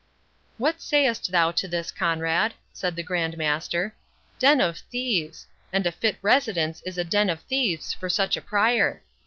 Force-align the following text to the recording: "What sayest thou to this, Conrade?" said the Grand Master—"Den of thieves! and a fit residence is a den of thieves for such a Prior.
"What 0.57 0.81
sayest 0.81 1.29
thou 1.31 1.51
to 1.51 1.67
this, 1.67 1.91
Conrade?" 1.91 2.55
said 2.73 2.95
the 2.95 3.03
Grand 3.03 3.37
Master—"Den 3.37 4.59
of 4.59 4.79
thieves! 4.79 5.45
and 5.71 5.85
a 5.85 5.91
fit 5.91 6.17
residence 6.23 6.81
is 6.87 6.97
a 6.97 7.03
den 7.03 7.29
of 7.29 7.41
thieves 7.41 7.93
for 7.93 8.09
such 8.09 8.35
a 8.35 8.41
Prior. 8.41 9.03